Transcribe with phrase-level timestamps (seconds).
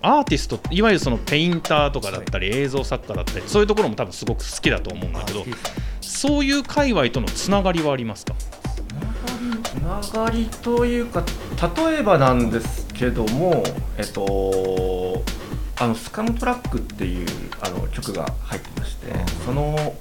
[0.00, 3.62] アーティストいわゆるそのペインターとかだったり、映像作家だったりそう。
[3.62, 5.44] いうところも多分すごく好きだと思うんだけど
[6.00, 8.34] そういう界隈とのつながりはありますか？
[9.64, 11.24] つながりというか
[11.76, 13.62] 例えばなんですけども
[13.96, 15.22] えっと
[15.80, 17.26] あのスカムトラックっていう
[17.60, 19.12] あの曲が入ってまして
[19.44, 19.94] その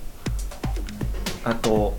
[1.43, 1.97] あと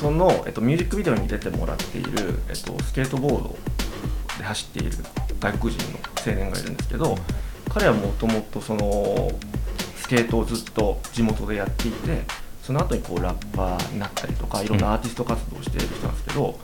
[0.00, 3.56] その、えっと、ミュージックビデオに出てもらっている、えっと、スケートボード
[4.38, 4.96] で走っている
[5.38, 7.16] 外国人の青年がいるんですけど
[7.68, 9.30] 彼はもともとその
[9.96, 12.22] スケートをずっと地元でやっていて
[12.62, 16.58] その後にこうラッパーになったりとかいろんなアーティスト活動をしている人なんですけど、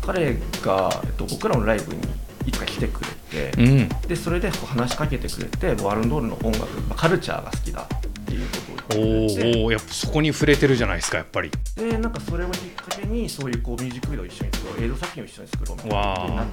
[0.00, 2.00] 彼が、えっと、僕らのライブに
[2.46, 3.02] いつか来てく
[3.32, 3.88] れて、うん。
[4.08, 11.50] でそれでこう話しかけてくれてワルンドールの音楽、まあ、カルチャーが好きだっていうこおおやっぱそこに触れてるじゃないですかやっぱり。
[11.76, 15.88] でなんかそれをきっかけにそういうこうミュージックビデオを一緒に作ろう映像作品を一緒に作ろうみた。
[15.88, 16.46] いな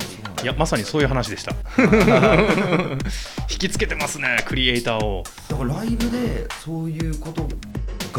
[0.43, 1.53] いやまさにそういう話でした。
[3.49, 5.23] 引きつけてますねクリエイターを。
[5.49, 7.47] だからライブでそういうこと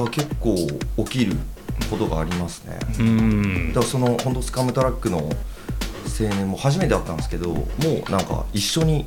[0.05, 0.57] が結構
[1.05, 1.37] 起きる
[1.91, 3.69] ことがありますね、うん。
[3.73, 7.67] だからその本当スカムトラックの青年も初めて会ったんですけども
[8.07, 9.05] うなんか一緒に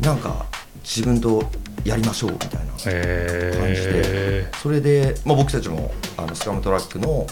[0.00, 0.46] なんか
[0.82, 1.50] 自分と
[1.84, 7.26] やりましょうみたいな感じで、へそれで、まあ、僕たちもあのスカムトラックの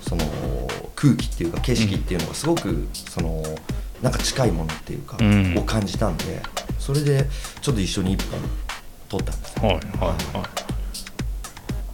[0.00, 0.24] その
[0.96, 3.42] 空気っていうか景色っていうのがすごくその
[4.02, 5.58] なんか近いものっていうか、うん。
[5.58, 6.42] を感じたんで
[6.78, 7.26] それで
[7.60, 8.40] ちょっと一緒に一本
[9.08, 9.84] 撮ったんですえはいはい
[10.36, 10.70] は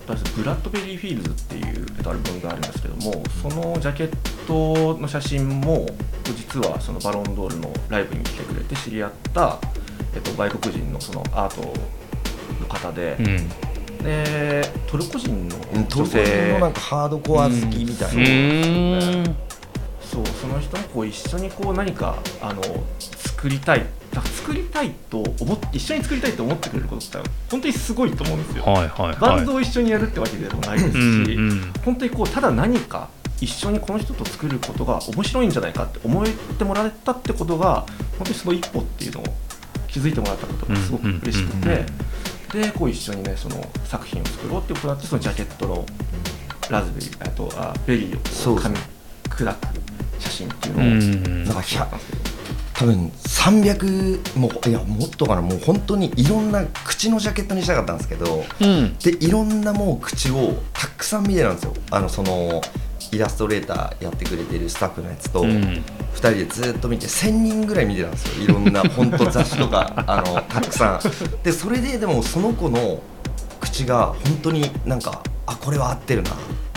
[0.06, 5.86] 私ブラッドベリーフィールズっていうえっとアルバムがあるんですけどもそのジャケットの写真も
[6.24, 9.58] 実はそのバロンドールのライブに来てくれて知り合った、
[10.16, 13.48] えっと、外国人のそのアートの方でい、うん。
[14.02, 16.52] でトルコ人のうんトルコ人女性。
[16.54, 19.36] のなんかハードコア好きみたいな、うーん。
[20.00, 20.26] そう。
[20.26, 22.62] その人もこう一緒にこう何かあの
[23.00, 23.86] 作りたい。
[24.46, 27.18] 作りたいと思っ一緒に作りたいと思ってくれることって
[27.50, 28.64] 本当にすごいと思うんですよ。
[28.64, 29.16] はいはいはい。
[29.16, 31.72] バンドを一緒にやるってわけでもないですし、うんうん。
[31.84, 33.10] 本当にこうただ何か
[33.40, 37.84] 一緒にこの人と作ることが面白いんじゃないかって思ってもらえたってことが
[38.16, 39.24] 本当にその一歩っていうのを
[39.96, 41.86] 気づいてもらったことがすごく嬉しくて、
[42.52, 45.86] でこう一緒にねその作品を作ろうっていうことになってそのジャケットの
[46.68, 48.76] ラズベリーあとあベリーを噛み
[49.30, 49.66] 砕く
[50.18, 51.44] 写真っていううのをん。
[51.44, 52.36] なんかやったんですけど
[52.74, 58.98] 多分300もういやもっとかなもう本当にいろんな口のジャケットにしたかったんですけどうん。
[58.98, 61.72] でいろんなもう口をたくさん見てたんですよ。
[61.90, 62.60] あのその
[63.12, 65.48] イラストレーターやってくれてるスタッフのやつと、うん。
[65.50, 65.82] 2
[66.16, 68.44] 人でずっと見て1000人ぐらい見てたんですよ。
[68.44, 71.42] いろんな本当雑誌とか あのたくさん。
[71.42, 73.00] でそれででもその子の
[73.60, 76.34] 口が本当になんかあこれは合ってるなっ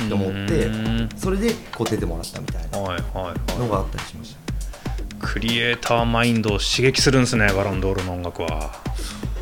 [0.07, 1.09] て思ってうん。
[1.17, 3.59] それでこう出てもらったみたいなはいはいはい。
[3.59, 5.27] のがあったりしました。
[5.27, 8.71] クリエイターマインドを刺激するんですねバロンドールの音楽は。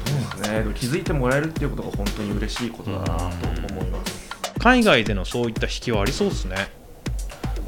[0.05, 0.65] そうですね。
[0.73, 3.13] 気づいてもらえるっていうことが本当に嬉しいことだなと
[3.73, 4.26] 思います。
[4.67, 6.55] 海外でのそういった引きはありそうですね。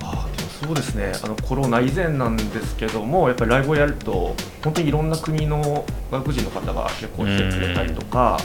[0.02, 1.14] あーでもそうですね。
[1.24, 8.38] あのコロナ以前なんですけどもやっぱりライブをやると本当にいろんな国の外国人の方が結構来てくれたりとか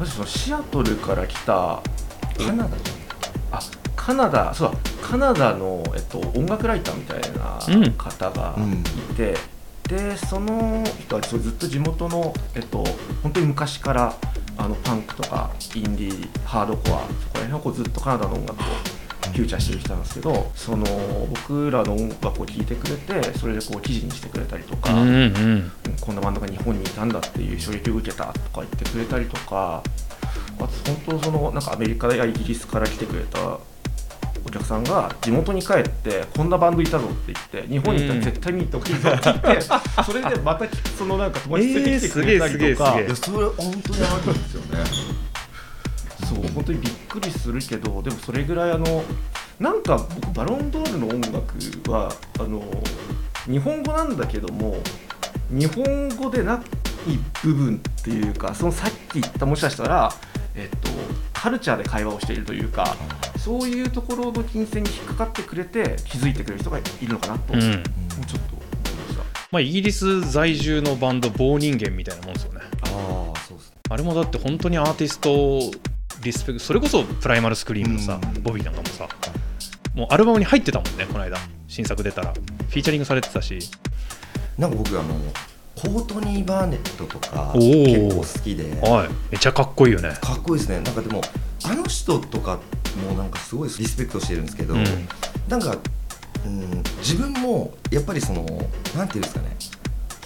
[0.00, 1.80] まずそのシアトルから来た
[2.36, 2.90] カナダじ
[3.52, 3.60] あ
[3.94, 7.18] カナダそうだカナダの、えっと、音楽ライターみたう
[7.78, 7.84] ん。
[7.84, 8.56] いな方が
[9.12, 9.36] いて、
[9.88, 12.82] でその人はずっと地元の、えっと、
[13.22, 14.16] 本当に昔から
[14.56, 18.64] あのパンクとかインディーハードコアそこら辺をこうずっとカナダの音楽を
[19.32, 20.84] フューチャーしてる人なんですけどその
[21.28, 29.82] 僕らの音楽を聴いてくれてそれでこう記事にしてくれたりとか、うんうんこんなバンドが日本にいたんだっていう衝撃を受けたとか言ってくれたりとか
[30.58, 33.58] あと本当そのなんかアメリカやイギリスから来てくれた
[34.46, 39.62] お客さんが地元に帰ってこんなバンドいたぞって言って日本にいたら絶対見に行った方がいいぞって言って、
[40.06, 44.84] それでまたそのなんか友達連れてきてくれたりとか、えーそれ本当にあるんですよね
[46.28, 49.04] そう本当にびっくりするけどでもそれぐらいあの
[49.58, 52.62] なんか僕バロンドールの音楽はあの
[53.46, 54.76] 日本語なんだけども
[55.50, 60.12] 日本語でない部分っていうかそのさっき言ったもしかしたら、
[60.54, 60.90] えっと、
[61.32, 62.96] カルチャーで会話をしているというか
[63.46, 67.60] そういうところの金銭に引っかかってくれて気づいてくれる人がいるのかなと、うん。
[67.60, 69.22] もうちょっと思いました。
[69.52, 72.60] まあ、イギリス在住のバンド棒人間みたいなもんですよね。
[72.82, 73.76] ああそうですね。
[73.88, 75.70] あれもだって本当にアーティストを
[76.24, 78.42] リスペクトそれこそプライマルスクリームのさ、うん。
[78.42, 79.08] ボビーなんかもさ
[79.94, 81.38] もうアルバムに入ってたもんねこの間。
[81.68, 82.32] 新作出たら。
[82.32, 83.60] フィーチャリングされてたし。
[84.58, 85.14] なんか僕あの
[85.76, 88.64] コートニー・バーネットとか結構好きで。
[88.80, 89.08] はい。
[89.30, 90.18] めちゃかっこいいよね。
[90.20, 90.80] かっこいいですね。
[90.80, 91.20] なんかでも
[91.64, 92.58] あの人とか
[92.96, 94.84] もなんかすごいリスペクトしてるんですけど、うん。
[95.48, 95.76] なんか、
[96.44, 98.44] うん、自分もやっぱりその
[98.96, 99.56] なんていうんですかね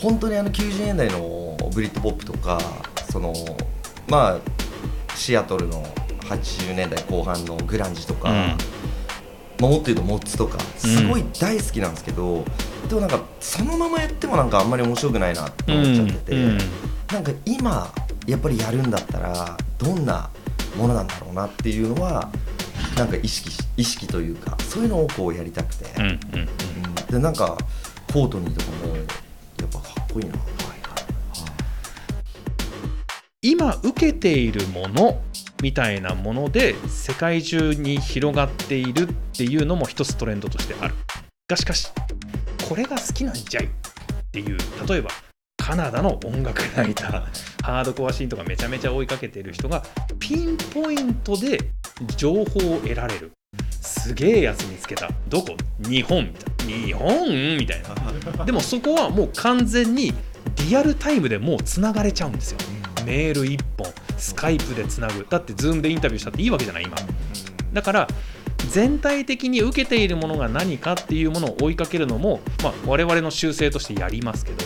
[0.01, 2.59] 本当にあの90年代のブリットポップとか
[3.11, 3.35] その
[4.09, 4.41] まあ
[5.15, 5.85] シアトルの
[6.23, 8.37] 80年代後半のグランジとか、うん。
[8.37, 12.45] まあもっと言うとモッツとかすごい大好きなんですけど、
[12.89, 16.59] でもなんかそのままやってもなんかあんまり面白くないなって思っちゃってて、うん。
[17.13, 17.93] なんか今
[18.27, 20.31] やっぱりやるんだったらどんな
[20.77, 22.31] ものなんだろうなっていうのは
[23.01, 27.07] なんか意識し意識というかそういうのをこうやりたくて、うんうんうん。
[27.11, 27.57] でなんか
[28.13, 29.07] コートニーとかもやっ
[29.73, 30.35] ぱかっこいいな、
[33.41, 35.23] 今受けているもの
[35.63, 40.95] みたいなもので世界中に広がっているっていうのも一つトレンドとしてある。
[41.49, 41.91] がしかし
[42.69, 43.69] これが好きなんじゃいっ
[44.31, 44.59] ていう。
[44.87, 45.09] 例えば
[45.57, 47.23] カナダの音楽ライター。
[47.63, 49.83] ハードコアシーンとかめちゃめちゃ追いかけてる人が
[50.19, 51.59] ピンポイントで
[52.17, 52.45] 情報を
[52.81, 53.33] 得られる。
[53.81, 55.09] すげえやつ見つけた。
[55.29, 55.57] どこ？
[55.81, 56.81] 日本みたい。
[56.81, 57.57] な日本？
[57.59, 57.83] みたい
[58.37, 58.45] な。
[58.45, 60.13] でもそこはもう完全に
[60.69, 62.59] リアルタイムでもうつながれちゃうんですよ。
[63.05, 63.93] メール1本。
[64.17, 65.27] スカイプでつなぐ。
[65.29, 66.97] だって Zoom でインタビューしたっていいわけじゃない今。
[67.73, 68.09] だから
[68.69, 74.65] 全体的に受けているものが何かっていうものを追いかけるのも、まあ、我々の習性としてやりますけど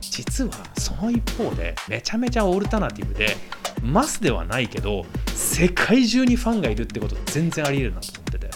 [0.00, 3.36] 実はその一方でめちゃめちゃオルタナティブで
[3.82, 8.48] マスではないけど世界中にファンがいるってこと全然ありえるなと思ってて。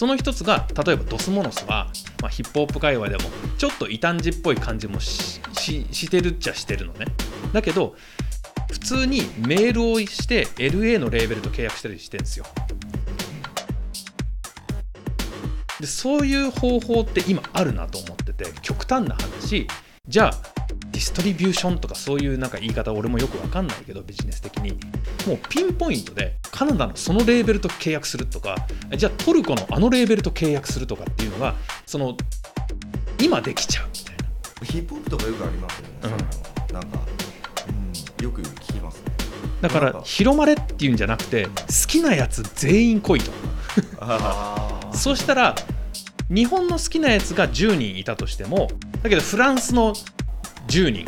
[0.00, 3.24] その一つが例えばドスモノスは、まあ、ヒップホップ界隈でも
[3.58, 7.04] ちょっと異端児っぽい感じもしししてるっちゃしてるのね。
[7.52, 7.94] だけど
[8.72, 12.46] 普通にメールをして LA のレーベルと契約したりしてるんですよ。
[15.80, 19.66] でそういう方法って今あるなと思ってて極端な話。
[20.08, 24.72] じゃあィストリビューションとかそういうなんか言い方俺もよくわかんないけどビジネス的に。
[25.26, 28.56] もうピンポイントでカナダのそのレーベルと契約するとか。
[28.96, 31.54] じゃあトルコのあのレーベルと契約するとかっていうのが
[31.86, 32.16] その
[33.20, 34.66] 今できちゃうみたいな。
[34.66, 36.74] ヒップホップとかよくありますよね、うん。
[36.74, 36.98] なんか、
[38.18, 39.10] うん、よく聞きますね。
[39.60, 41.50] だから広まれっていうんじゃなくて好
[41.86, 43.30] きなやつ全員来いと。
[44.92, 45.54] そうしたら
[46.28, 48.68] 日本の好きなやつが10人いたとしても
[49.02, 49.94] だけどフランスの
[50.68, 51.06] 10人。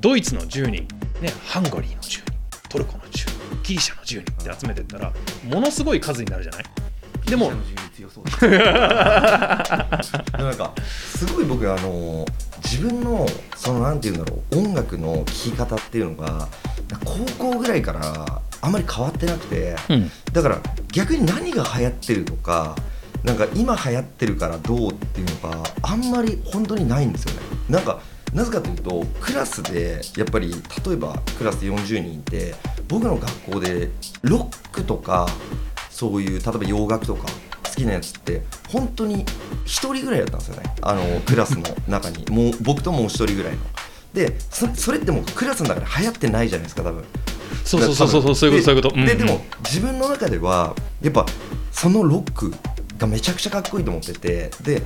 [0.00, 0.86] ドイツの10人、
[1.20, 2.22] ね、ハンガリーの10人。
[2.68, 3.30] トルコの10人。
[3.62, 5.12] ギリシャの10人って集めてったら
[5.44, 6.64] ものすごい数になるじゃない？
[7.26, 7.56] でも な
[10.50, 10.72] んか
[11.16, 12.24] すごい僕あの
[12.64, 13.26] 自分の
[13.56, 16.48] そのなんて言うんだろう音楽の聴き方っていうのが
[17.04, 17.18] 高
[17.52, 20.10] 校ぐらいからあんまり変わってなくてうん。
[20.32, 20.58] だから
[20.92, 22.74] 逆に何が流行ってるとか
[23.24, 27.40] なんか今流行ってるからどうっていうのがあんまり本当にないんですよね。
[27.68, 28.00] なんか
[28.32, 30.50] なぜかというとクラスでやっぱり
[30.86, 32.54] 例えばクラスで40人いて
[32.88, 33.90] 僕の学校で
[34.22, 35.26] ロックとか
[35.90, 37.26] そういう例えば洋楽とか
[37.64, 40.74] 好きなやつって本当に1人ぐらいだったんですよね。
[40.82, 42.24] あのクラスの中に。
[42.30, 43.58] もう僕ともう1人ぐらいの。
[44.14, 47.04] でそそれってもうクラスの中で流行ってないじゃないですか多分。
[47.64, 48.96] そうそうそうそうそういうことそういうこと。
[48.96, 51.26] ででも自分の中ではやっぱ
[51.70, 52.52] そのロック
[52.98, 54.82] がめちゃくちゃかっこいいと思っててで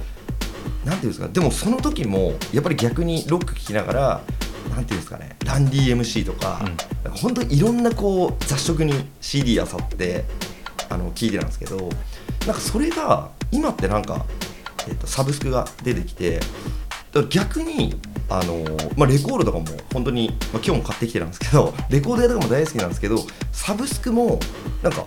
[0.84, 1.28] なんていうんですか？
[1.28, 4.22] でもその時もやっぱり逆にロック聴きながら
[4.74, 5.36] なんていうんですかね？
[5.44, 6.60] ランディ MC とか,、
[7.04, 10.24] なんか本当にいろんなこう雑食に CD あさって
[10.88, 11.76] あの聴いてたんですけど
[12.46, 14.24] なんかそれが今ってなんか、
[14.88, 16.48] えっとサブスクが出てきてだか
[17.20, 17.94] ら逆に
[18.28, 18.64] あの
[18.96, 23.18] まあ、レコードとかも本当に、まあ、今日も買ってきてたんですけど レコード屋とかも大好きなんですけど
[23.52, 24.40] サブスクも
[24.82, 25.04] なんか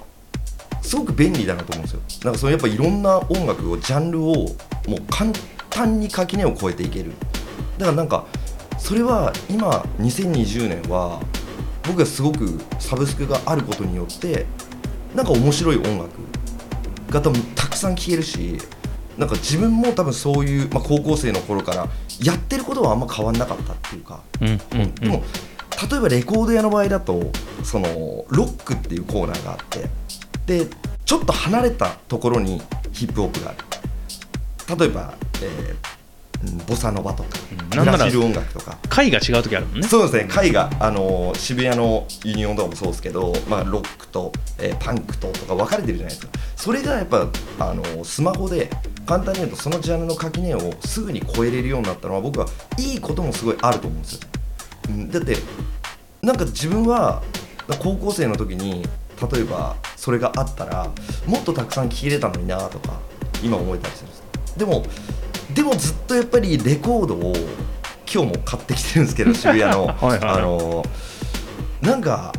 [0.83, 2.01] すごく便利だなと思うんですよ。
[2.25, 5.41] なんかそのやっぱいろんな音楽をジャンルをもう簡単
[5.83, 7.11] に垣根を越えていける。
[7.77, 8.25] だからなんか
[8.77, 11.21] それは今2020年は
[11.87, 14.45] 僕はすごくサブスクがあることによって
[15.13, 16.09] なんか面白い音楽
[17.09, 18.57] が多分たくさん聴けるし
[19.17, 21.87] なんか自分も多分そういう、まあ、高校生の頃から
[22.21, 24.21] やってることはあんま変わんなかったっていうか。
[24.41, 24.95] うんうんうん。
[24.95, 25.23] でも
[25.89, 27.31] 例えばレコード屋の場合だと
[27.63, 29.89] そのロックっていうコーナーがあって
[30.45, 30.67] で
[31.03, 32.61] ちょっと離れたところに
[32.93, 33.57] ヒップホップがある
[34.77, 35.95] 例えば、えー
[36.43, 37.29] うんボサノバとか
[37.69, 38.77] ブラジル音楽とか。
[38.89, 39.87] 回が違う時あるもんね。
[39.87, 46.33] そうですね絵画あのー渋谷のユニオンドームもそうですけど、まあ、ロックと、えーパンクととか分かれてるじゃないですか。
[46.55, 47.27] それがやっぱ
[47.59, 48.69] あのースマホで
[49.05, 54.19] 簡単に言うとそのジャンルの垣根をすぐに超えれるようになったのは僕はいいこともすごいあると思うんですよ、
[54.89, 55.37] うん、だって
[56.21, 57.21] なんか自分は
[57.79, 58.83] 高校生の時に
[59.31, 60.91] 例えばそれがあったら
[61.27, 62.99] もっとたくさん聴けれたのになとか
[63.43, 64.24] 今思えたりするんです
[64.57, 64.85] でも
[65.53, 67.33] でもずっとやっぱりレコードを
[68.11, 69.87] 今日も買ってきてるんですけど 渋谷の。
[69.87, 70.19] はいはい。
[70.21, 70.85] あの
[71.81, 72.33] なんか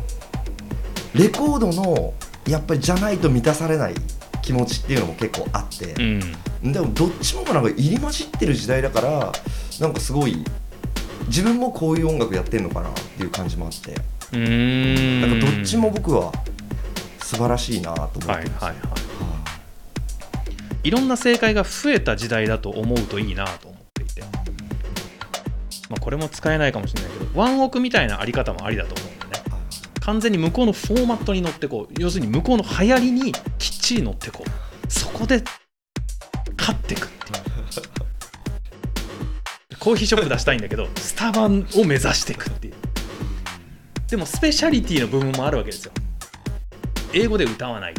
[1.13, 2.13] レコードの
[2.47, 3.95] やっぱりじゃないと満たされない
[4.41, 5.93] 気持ちっていうのも結構あって、
[6.63, 6.73] うん。
[6.73, 9.31] でもどっちもがなんか入り混じってる時代だから
[9.79, 10.43] なんかすごい
[11.27, 13.91] 自分もこういう音楽やってんのかなっていう感じもあって。
[13.91, 15.21] うーん。
[15.21, 16.31] なんかどっちも僕は
[17.21, 18.75] 素晴らしいなと思ってます、はいはいはい。
[18.81, 19.06] は
[20.87, 24.21] いろんな正解が増えた時代だと思うといいなと思っていて、
[25.89, 29.43] まあ、これも使えないかもしれないけどワンオクみたいなあり方もありだと思うんでね。
[29.99, 34.49] 完全に向こうのフォーマットに乗ってこう要するに向こうの流行りにきっちり乗ってこう
[34.89, 35.43] そこで
[36.57, 37.43] 勝っていくっていう。
[39.77, 42.75] コーヒーショップ出したいんだけどスタバを目指していくっていう。
[44.09, 45.91] でもスペシャリティの部分もあるわけですよ。
[47.11, 47.93] 英語で歌わない。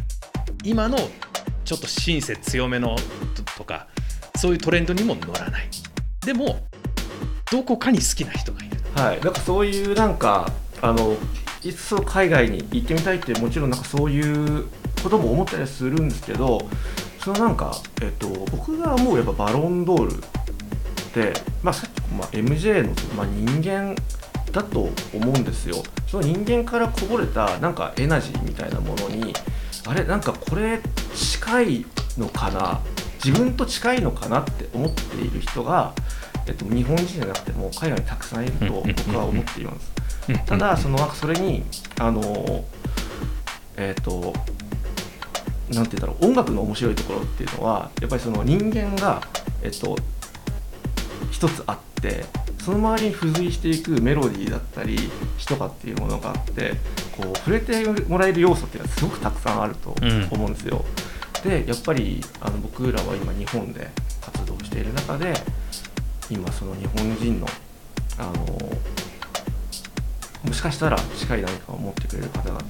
[0.65, 0.97] 今の
[1.69, 2.97] ちょっとシンセ強めの
[3.35, 3.89] ととか
[4.37, 5.69] そういうトレンドにも乗らない。
[6.25, 6.67] でも
[7.53, 8.79] どこかに好きな人がいる。
[8.95, 11.15] はい、なんかそういうなんかあの
[11.63, 14.67] いっそ海外に行ってみたいってもちろんなんかそういう
[15.03, 16.67] ことも思ったりするんですけど
[17.23, 20.17] そのなんか、えっと、僕が思うやっぱバロンドールっ
[21.13, 23.95] て、まあ、さっき、まあ、MJ の、まあ、人間
[24.53, 25.77] だと思うんですよ。
[26.07, 29.35] その人間からこぼれたなんかエナジーみたいなものに
[29.89, 30.81] あれなんかこれ
[31.15, 31.87] 近い
[32.19, 32.81] のかな？
[33.25, 35.95] 自分と近いのかなって思っている人が、
[36.47, 39.93] えっと、日本人じゃなくても海外にたくさんいると僕は思っています。
[40.45, 41.65] ただそのそれに
[41.99, 42.67] あの
[43.79, 44.35] えっ、と
[45.71, 49.23] なんて言うんだろう音楽の面白いところっていうのはやっぱりその人間が
[49.63, 49.97] えっ、と
[51.31, 52.27] 一つあって
[52.63, 54.99] その周りに付随していくメロディーだったり
[55.39, 56.75] 詩とかっていうものがあって
[57.19, 59.95] こう触れてもらえる要素っていうのはすごくたくさんあると
[60.31, 60.85] 思うんですよ。
[61.43, 65.35] でやっぱりあの僕らは今日本で活動している中で
[66.31, 67.49] 今その日本人の
[68.19, 68.33] あの
[70.45, 72.61] もしかしたら近い何かを持ってくれる方々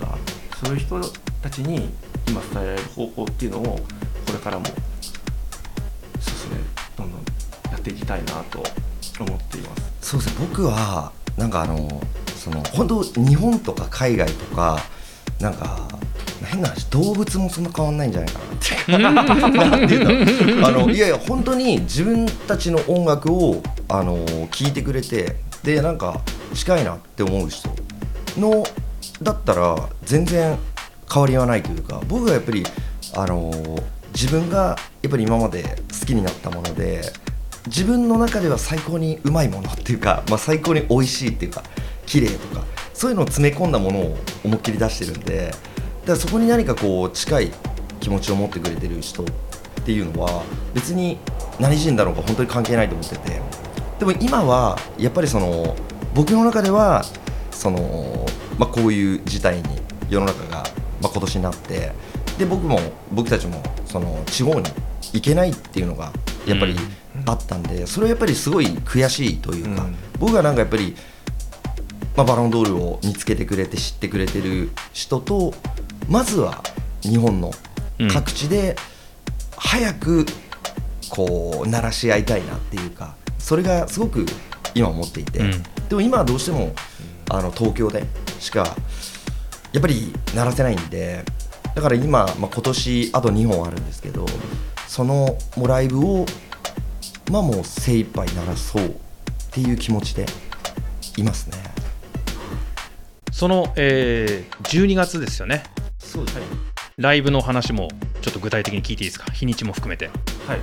[0.64, 1.00] そういう人
[1.42, 1.90] たちに
[2.26, 4.64] 今伝えられる方法っていうのをこれからも
[6.20, 6.56] 進め
[6.96, 7.20] どんどん
[7.70, 8.62] やっていきたいなと
[9.20, 9.82] 思っています。
[10.10, 12.02] そうですね僕はなんかあの
[12.38, 14.80] その本当日本とか海外とか
[15.40, 15.88] なんか
[16.44, 18.38] 変な話動物もそんな変わんないんじゃないか
[18.98, 26.20] なってなんていうあのいやいや本当に自分たちの音楽をあの聞いてくれてでなんか
[26.54, 27.68] 近いなって思う人
[28.38, 28.64] の
[29.22, 30.56] だったら全然
[31.12, 32.64] 変わりはないというか僕がやっぱり
[33.16, 33.52] あの
[34.12, 35.62] 自分がやっぱり今まで
[36.00, 37.02] 好きになったもので
[37.66, 41.62] 自分の中では最高にうまいものっていうか、まあ、最高に美味しいっていうか
[42.08, 45.58] 綺麗とかそういうのを詰め込んだものを思いっきり出してるんでだか
[46.06, 47.52] らそこに何かこう近い
[48.00, 49.26] 気持ちを持ってくれてる人っ
[49.84, 50.42] ていうのは
[50.74, 51.18] 別に
[51.60, 53.40] 何人だろうか本当に関係ないと思ってて
[53.98, 55.76] でも今はやっぱりその
[56.14, 57.04] 僕の中では
[57.50, 58.26] その、
[58.58, 59.64] まあ、こういう事態に
[60.08, 60.64] 世の中が、
[61.02, 61.92] まあ、今年になって
[62.38, 62.80] で僕も
[63.12, 64.70] 僕たちもその地方に
[65.12, 66.12] 行けないっていうのが
[66.46, 66.74] やっぱり
[67.26, 69.96] あったんで、それはやっぱりすごい悔しいというか、うん。
[70.18, 70.94] 僕がなんかやっぱり、
[72.18, 75.54] まあ、バロンドールを見つけてくれて知ってくれてる人と
[76.08, 76.64] まずは
[77.00, 77.52] 日本の
[78.12, 78.74] 各地で
[79.56, 80.26] 早く
[81.10, 84.26] こう鳴らし合いたいなっていうかそれがすごく
[84.74, 85.50] 今思っていて、うん。
[85.88, 86.74] でも今はどうしても
[87.30, 88.02] あの東京で
[88.40, 88.66] しか
[89.72, 91.24] やっぱり鳴らせないんで
[91.76, 94.26] だから今、まあ、今年あと2本あるんですけど
[94.88, 96.26] そのもうライブを
[97.30, 98.92] まあもう精一杯鳴らそうっ
[99.52, 100.26] ていう気持ちで
[101.16, 101.67] いますね
[103.38, 105.62] その、えー12月ですよね。
[106.00, 106.42] そうですね。
[106.96, 107.88] ライブの話も
[108.20, 109.30] ちょっと具体的に聞いていいですか？
[109.30, 110.08] 日にちも含めて。
[110.08, 110.60] はい、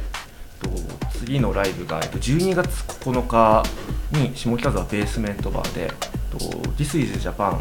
[0.62, 0.70] と
[1.18, 3.64] 次のライブが、えっと、12月9日
[4.12, 5.88] に下北沢ベースメントバーで
[6.30, 6.38] 「と
[6.78, 7.58] This is Japan」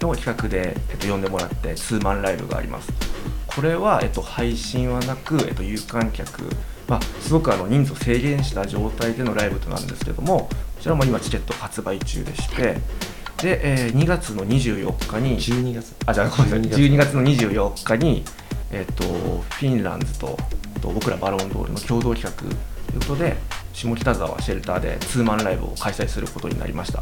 [0.00, 2.92] の企画で、えっと、呼んでもらってツーマンライブがあります。
[3.46, 6.42] これは、えっと、配信はなく、えっと、有観客、
[6.86, 12.76] まあ、すごくあの人数を制限した状態でのライブとなるんですけどもこちらも今チケット発売中でして
[13.42, 15.94] で、えー2月の24日に12月。
[16.06, 16.82] あじゃあごめんなさい。
[16.82, 17.12] 12 12月。
[17.14, 18.24] の24日に、
[18.70, 20.38] えっとフィンランズと
[20.80, 22.44] と僕らバロンドールの共同企画と
[22.92, 23.36] いうことで
[23.72, 27.00] 下北沢シェルターでツーマンライブを開催することになりました。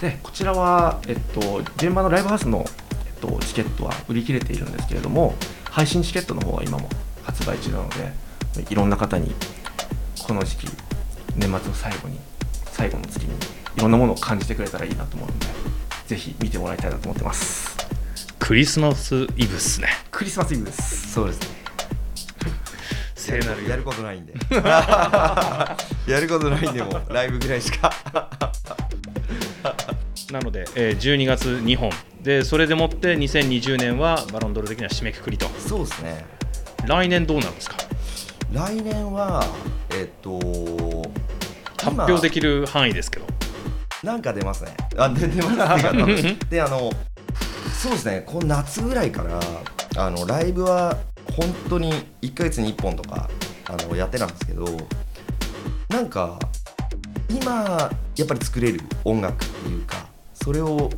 [0.00, 2.64] でこちらは、えっと、現場のライブハウスの、
[3.06, 5.34] えっと、チケットは売り切れているんですけれども
[5.70, 6.88] 配信チケットの方は今も
[7.22, 8.12] 発売中なので
[8.68, 9.32] いろんな方に
[10.26, 10.66] この時期
[11.36, 12.18] 年末の最後に
[12.66, 13.30] 最後の月に
[13.76, 15.46] いろんなものを感じてくれたらいいなと思うので
[16.06, 17.76] ぜひ見てもらいたいなと思ってます。
[18.38, 19.88] クリスマスイブっすね。
[20.10, 21.12] クリスマスイブです。
[21.12, 21.46] そうですね。
[23.14, 24.34] 聖なるやることないんで。
[24.52, 25.76] や
[26.20, 27.92] ることないんでもうライブぐらいしか。
[30.32, 31.90] なので、えー12月2本
[32.22, 35.48] でそれでもって2020年はバロンドール的には締めくくりと。
[35.58, 36.24] そうですね。
[36.86, 37.76] 来年どうなるんですか？
[38.52, 39.46] 来年は
[39.94, 40.38] えっと
[41.82, 43.26] 発表できる範囲ですけど
[44.02, 44.76] なんか出ますね。
[44.96, 46.90] あで出ますっていうか多分であの
[47.80, 48.22] そうですね。
[48.26, 49.40] この夏ぐらいから
[49.96, 50.96] あのライブは
[51.36, 51.92] 本当に
[52.22, 53.30] 1ヶ月に1本とか
[53.66, 54.66] あのやってたんですけど
[55.88, 56.38] なんか
[57.30, 60.90] 今やっぱり作れる音楽っていうかそれを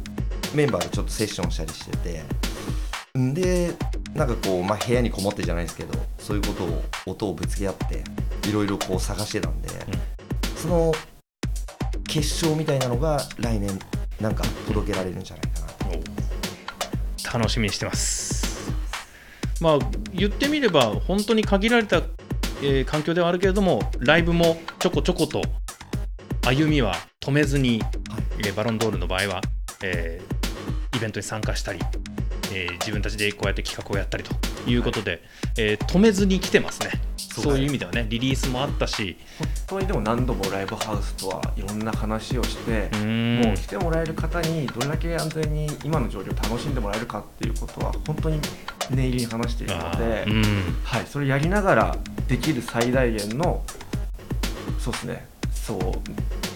[0.54, 2.22] メンバーでちょっとセッションしたりしてて
[3.18, 3.74] んで
[4.14, 8.04] なんかこう、まあ、部屋にこもってじゃないですけどそういうことを音をぶつけ合って
[8.48, 9.68] いろいろこう探してたんで、
[10.56, 10.92] その
[12.14, 13.76] 結晶みたいなのが来年
[14.20, 17.30] なんか届けられるんじゃないかな。
[17.32, 18.70] と楽しみにしてます。
[19.60, 19.78] まあ
[20.12, 22.02] 言ってみれば本当に限られた、
[22.62, 25.42] えー環境ではあるけれどもライブもちょこちょこと
[26.46, 27.82] 歩みは止めずに、
[28.38, 29.40] えーバロンドールの場合は、
[29.82, 31.80] えーイベントに参加したり、
[32.52, 35.20] えー自分たちでこうやって企画をやったりということで、
[35.58, 36.90] えー止めずに来てますね
[37.42, 39.16] そういう意味ではねリリースもあったし。
[39.38, 48.38] 本当にでも何度もライブハウスとはいろんな話をしてもう来てもらえる方にどれだけ安全に今の状況を楽しんでもらえるかっていうことは本当に
[48.90, 50.26] 念入りに話しているのあで、
[50.84, 51.96] はい、それやりながら
[52.28, 53.62] できる最大限の
[54.78, 55.26] そうですね。
[55.52, 55.80] そう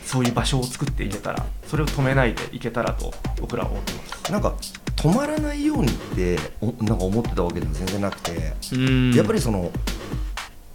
[0.05, 4.33] そういう場所を作っていけたらそれを止めないでいけたらと僕らは思ってます。
[4.33, 4.55] なんか
[4.97, 9.13] 止まらないようにっておなんか思ってたわけでも全然なくて、うん。
[9.15, 9.71] やっぱりその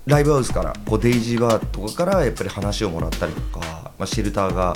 [0.05, 4.75] ライブハウスからこうデイジーバーとかからやっぱり話をもらったりとか、まあ、シェルターが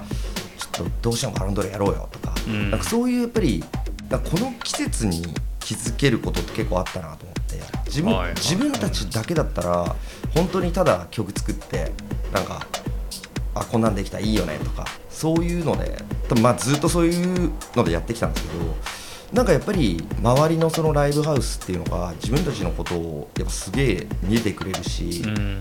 [0.57, 2.71] ちょっとどうしてもバロンドールやろうよとか,、うん。
[2.71, 3.63] なんかそういうやっぱり
[4.09, 5.23] この季節に
[5.59, 9.95] 気づけることって結構あったなと思って自分,、はいはい自分たちだけだったら
[10.33, 11.91] 本当にただ曲作って
[12.33, 12.65] なんか
[13.53, 15.97] あこんなんできたいいよねとかそういうので
[16.41, 18.75] まあずっとそういうのでやってきたんですけど
[19.33, 25.59] なんかやっぱり周りのそのライブハウスっていうのが自分たちのことをやっぱすげえ見えてくれるし、うん。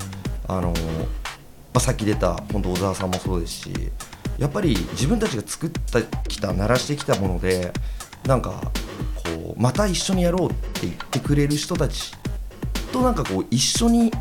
[0.48, 0.74] あのま
[1.78, 3.72] あ、さっき出た本当小沢さんもそうですし
[4.38, 7.72] やっぱり自分たちが作ってきた鳴らしてきたもので
[8.26, 8.70] なんか
[9.14, 12.12] こうまた一緒にやろうって言ってくれる人たち
[12.92, 14.12] となんかこう一緒に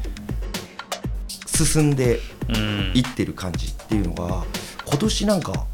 [1.46, 2.92] 進んでうん。
[2.94, 4.44] いってる感じっていうのが
[4.86, 5.66] 今年なんか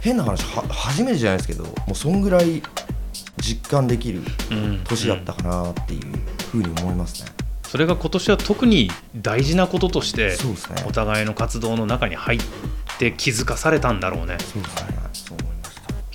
[0.00, 2.62] 変な話は初めてじゃないですけどもうそんぐらい
[3.40, 6.00] 実感できるうん年だったかなっていう
[6.50, 7.30] ふうに思いますね。
[7.64, 10.36] それが今年は特に大事なこととしてね
[10.88, 12.40] お互いの活動の中に入っ
[12.98, 14.89] て気づかされたんだろうねそうですね。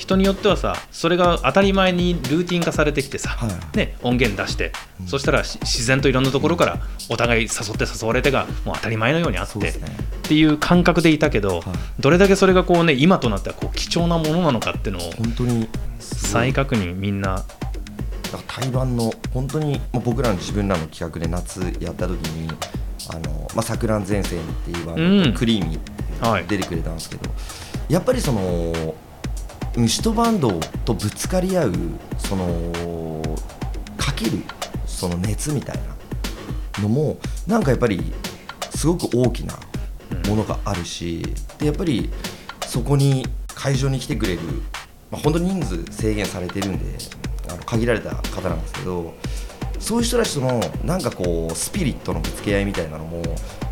[0.06, 3.78] 人によってはさそれが当たり前にルーティン化されてきてさ、はい。
[3.78, 5.08] ね、音源出して、うん。
[5.08, 9.70] そしたらし自然といろんなところからお互い誘って誘われてがもう当たり前のようにあって、ね。
[9.70, 9.74] っ
[10.28, 11.64] ていう感覚でいたけど、はい。
[12.00, 15.68] どれだけそれがこうね今となってはこう貴重なものなのかっていうのを本当に
[16.00, 17.36] 再確認みんな。
[17.36, 22.50] だから対バンの本当にまあ僕らの自分らの企画で夏やった時に
[23.10, 26.46] あのまあ桜前線っていうバンクリーミーはい。
[26.46, 27.30] 出てくれたんですけど、
[27.90, 28.96] やっぱりその
[29.78, 31.74] 虫とバンドとぶつかり合う
[32.18, 33.22] その
[33.98, 34.40] かける
[34.86, 35.78] その熱みたい
[36.76, 38.14] なのもなんかやっぱり
[38.74, 39.54] すごく大きな
[40.30, 41.24] ものがあるし、
[41.60, 42.10] でやっぱり
[42.66, 44.40] そこに会場に来てくれる、
[45.12, 46.98] まあ、本当人数制限されてるんで
[47.50, 49.14] あの限られた方なんですけど
[49.80, 53.22] そういう人たちとのなんかこうスピリットのぶつけ合いみたいなのも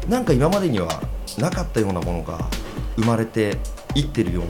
[0.08, 1.02] なんか今までには
[1.38, 2.50] なかったようなものが
[2.98, 3.58] 生まれて
[3.96, 4.50] いってるような、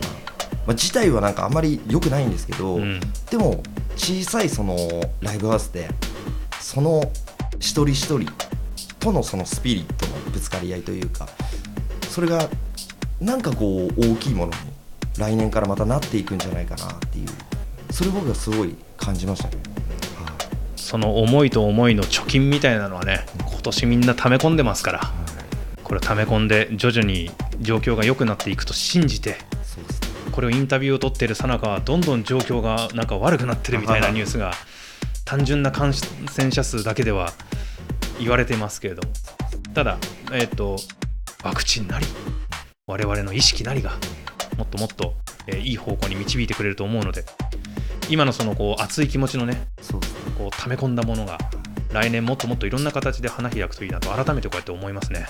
[0.66, 3.00] まあ、自体はなんかあんまり良くないんですけど、うん。
[3.30, 3.62] でも
[3.96, 4.78] 小さいその
[5.22, 5.90] ライブハウスで
[6.60, 7.12] その
[7.60, 8.26] 一人一人
[9.00, 11.28] とのそのスピリットのぶつかり合いというか
[12.10, 12.50] それが
[13.20, 14.58] なんかこう大きいものに
[15.18, 17.28] 来年からまたなっていくんじゃないかなっていう
[17.92, 19.58] それ僕はすごい感じましたね。
[20.18, 20.36] はい。
[20.76, 25.12] その思いと思いの貯金みたいなのはね今年みんな溜め込んでますから。
[25.84, 29.36] これ溜め込んで徐々に状況が良くなっていくと信じて
[30.34, 34.54] これをインタビューを取っているさなかはどんどん状況がなんか悪くなってるみたいなニュースが
[35.26, 37.32] 単純な感染者数だけでは
[38.20, 39.14] 言われてますけれども。
[39.74, 39.98] ただ、
[40.32, 40.78] えっと
[41.44, 42.06] ワクチンなり
[42.88, 43.94] 我々の意識なりが
[44.58, 45.16] もっともっと、
[45.48, 47.26] えーいい方向に導いてくれると思うので
[48.10, 49.68] 今のそのこう熱い気持ちのね
[50.38, 51.38] こう溜め込んだものが
[51.92, 55.28] 来年もっともっといろんな形で花開くといいなと改めてこうやって思いますね。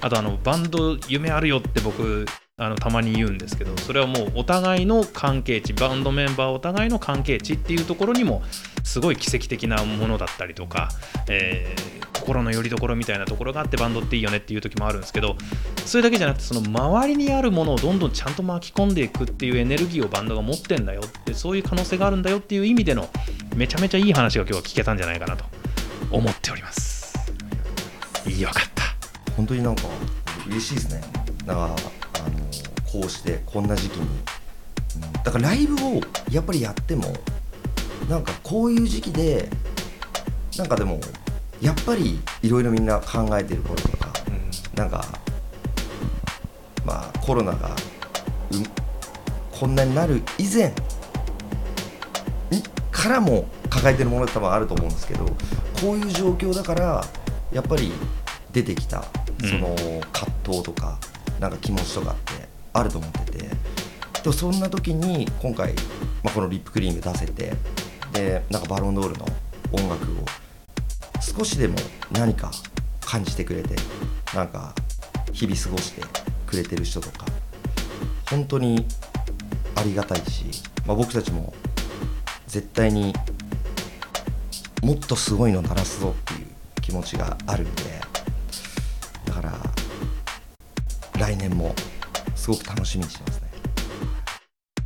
[0.00, 2.24] あとあのバンド夢あるよって僕
[2.58, 8.42] あのたまに言うんですけどそれはもうお互いの関係値バンドメンバーお互いの関係値っていうところにも
[8.82, 10.88] すごい奇跡的なものだったりとか、
[11.28, 15.36] えー心の拠り所みたいなところがあってバンドっていいよねっていう時もあるんですけど
[15.86, 23.08] それだけじゃなくてその周りにあるものをどんどんちゃんと巻き込んでいくっていうエネルギーをバンドが持ってんだよってそういう可能性があるんだよっていう意味での
[23.56, 25.44] めちゃめちゃいい話が今日は聞けたんじゃないかなと
[26.10, 27.14] 思っております。
[28.38, 28.78] よかった。
[29.38, 29.82] 本当になんか
[30.48, 31.00] 嬉しいですね
[31.46, 31.87] だから
[32.98, 34.08] こうしてこんな時期に、
[35.22, 36.00] だからライブを
[36.32, 37.04] やっぱりやっても
[38.10, 39.48] なんかこういう時期で
[40.56, 40.98] なんかでも
[41.60, 44.12] やっぱりいろいろみんな考えてることとか
[44.74, 45.04] なんか
[46.84, 47.70] まあコロナが
[49.52, 50.72] こんなになる以前
[52.90, 55.24] からも抱えてるものって多分あると思うんですけど
[55.80, 57.04] こういう状況だから
[57.52, 57.92] やっぱり
[58.50, 59.04] 出てきた
[59.40, 59.76] その
[60.12, 60.98] 葛藤とか、
[61.38, 62.27] なんか気持ちとかっ
[62.78, 63.68] あると思ってて。
[64.22, 65.74] でもそんな時に今回、
[66.22, 67.52] まあ、このリップクリーム出せて
[68.12, 69.26] でなんかバロンドールの
[69.72, 70.24] 音楽を
[71.20, 71.76] 少しでも
[72.12, 72.50] 何か
[73.00, 73.76] 感じてくれて
[74.34, 74.74] なんか
[75.32, 76.02] 日々過ごして
[76.46, 77.26] くれてる人とか
[78.28, 78.86] 本当に
[79.76, 80.44] ありがたいし、
[80.86, 81.54] まあ、僕たちも
[82.46, 83.14] 絶対に
[84.82, 86.46] もっとすごいの鳴らすぞっていう
[86.80, 87.82] 気持ちがあるんで
[89.26, 89.52] だから
[91.18, 91.74] 来年も
[92.48, 93.50] すごく楽しみにしてますね。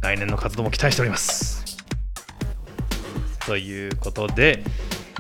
[0.01, 1.65] 来年の活動も期待しております。
[3.47, 4.65] ということで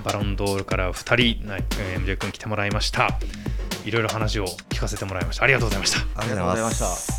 [0.02, 1.46] バロンドールから2人
[2.00, 3.20] MJ 君来てもらいました。
[3.85, 5.44] いろいろ話を聞かせてもらいました。
[5.44, 6.20] ありがとうございました。
[6.20, 7.12] ありがとうございました